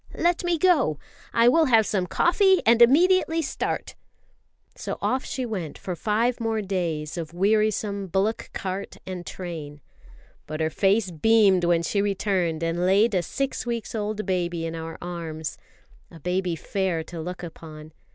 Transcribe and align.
"Let 0.17 0.43
me 0.43 0.57
go! 0.57 0.97
I 1.31 1.47
will 1.47 1.65
have 1.65 1.85
some 1.85 2.07
coffee, 2.07 2.59
and 2.65 2.81
immediately 2.81 3.43
start!" 3.43 3.93
So 4.75 4.97
off 4.99 5.23
she 5.25 5.45
went 5.45 5.77
for 5.77 5.95
five 5.95 6.39
more 6.39 6.59
days 6.63 7.19
of 7.19 7.35
wearisome 7.35 8.07
bullock 8.07 8.49
cart 8.51 8.97
and 9.05 9.27
train. 9.27 9.79
But 10.47 10.59
her 10.59 10.71
face 10.71 11.11
beamed 11.11 11.65
when 11.65 11.83
she 11.83 12.01
returned 12.01 12.63
and 12.63 12.83
laid 12.83 13.13
a 13.13 13.21
six 13.21 13.67
weeks 13.67 13.93
old 13.93 14.25
baby 14.25 14.65
in 14.65 14.73
our 14.73 14.97
arms 15.03 15.59
a 16.09 16.19
baby 16.19 16.55
fair 16.55 17.03
to 17.03 17.21
look 17.21 17.43
upon. 17.43 17.93